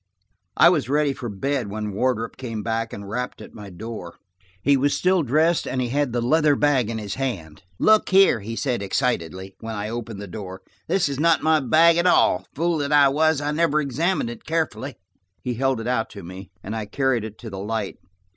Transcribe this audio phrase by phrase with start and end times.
[0.57, 4.15] I was ready for bed when Wardrop came back and rapped at my door.
[4.63, 7.61] He was still dressed, and he had the leather bag in his hand.
[7.77, 11.59] "Look here," he said excitedly, when I had closed the door, "this is not my
[11.59, 12.47] bag at all.
[12.55, 13.41] Fool that I was.
[13.41, 14.95] I never examined it carefully."
[15.43, 17.97] He held it out to me, and I carried it to the light.